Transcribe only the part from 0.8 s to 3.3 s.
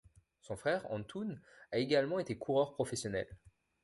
Antoon a également été coureur professionnel.